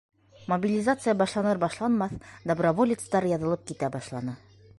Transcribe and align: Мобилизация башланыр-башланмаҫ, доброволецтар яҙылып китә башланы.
Мобилизация 0.51 1.13
башланыр-башланмаҫ, 1.19 2.15
доброволецтар 2.53 3.33
яҙылып 3.37 3.71
китә 3.73 3.93
башланы. 3.99 4.37